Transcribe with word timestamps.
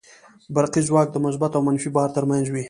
برقي 0.55 0.81
ځواک 0.87 1.07
د 1.11 1.17
مثبت 1.25 1.51
او 1.55 1.61
منفي 1.67 1.89
بار 1.95 2.09
تر 2.15 2.23
منځ 2.31 2.45
وي. 2.49 2.59